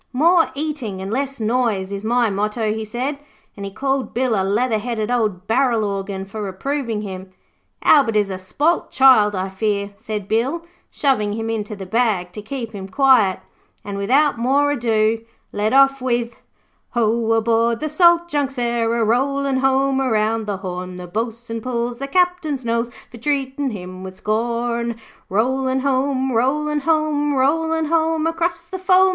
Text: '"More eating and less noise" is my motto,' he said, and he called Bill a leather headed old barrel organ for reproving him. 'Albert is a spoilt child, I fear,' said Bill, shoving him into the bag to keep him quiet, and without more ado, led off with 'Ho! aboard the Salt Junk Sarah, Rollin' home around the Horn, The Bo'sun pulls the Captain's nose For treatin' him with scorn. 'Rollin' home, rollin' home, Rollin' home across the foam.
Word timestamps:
'"More 0.13 0.49
eating 0.55 0.99
and 0.99 1.11
less 1.11 1.39
noise" 1.39 1.91
is 1.91 2.03
my 2.03 2.31
motto,' 2.31 2.73
he 2.73 2.83
said, 2.83 3.19
and 3.55 3.67
he 3.67 3.71
called 3.71 4.15
Bill 4.15 4.33
a 4.33 4.41
leather 4.43 4.79
headed 4.79 5.11
old 5.11 5.45
barrel 5.45 5.83
organ 5.85 6.25
for 6.25 6.41
reproving 6.41 7.03
him. 7.03 7.29
'Albert 7.83 8.15
is 8.15 8.31
a 8.31 8.39
spoilt 8.39 8.89
child, 8.89 9.35
I 9.35 9.47
fear,' 9.49 9.91
said 9.95 10.27
Bill, 10.27 10.65
shoving 10.89 11.33
him 11.33 11.51
into 11.51 11.75
the 11.75 11.85
bag 11.85 12.31
to 12.31 12.41
keep 12.41 12.71
him 12.71 12.87
quiet, 12.87 13.41
and 13.85 13.95
without 13.99 14.39
more 14.39 14.71
ado, 14.71 15.23
led 15.51 15.71
off 15.71 16.01
with 16.01 16.41
'Ho! 16.95 17.33
aboard 17.33 17.79
the 17.79 17.87
Salt 17.87 18.27
Junk 18.27 18.49
Sarah, 18.49 19.05
Rollin' 19.05 19.57
home 19.57 20.01
around 20.01 20.47
the 20.47 20.57
Horn, 20.57 20.97
The 20.97 21.05
Bo'sun 21.05 21.61
pulls 21.61 21.99
the 21.99 22.07
Captain's 22.07 22.65
nose 22.65 22.89
For 23.11 23.17
treatin' 23.19 23.69
him 23.69 24.01
with 24.01 24.15
scorn. 24.15 24.95
'Rollin' 25.29 25.81
home, 25.81 26.31
rollin' 26.31 26.79
home, 26.79 27.35
Rollin' 27.35 27.85
home 27.85 28.25
across 28.25 28.65
the 28.65 28.79
foam. 28.79 29.09